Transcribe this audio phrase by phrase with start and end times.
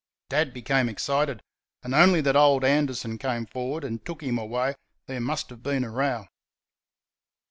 [0.29, 1.43] Dad became excited,
[1.83, 4.73] and only that old Anderson came forward and took him away
[5.05, 6.25] there must have been a row.